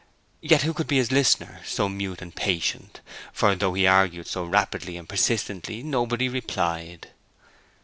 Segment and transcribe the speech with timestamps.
[0.41, 3.01] Yet who could be his listener, so mute and patient;
[3.31, 7.09] for though he argued so rapidly and persistently, nobody replied.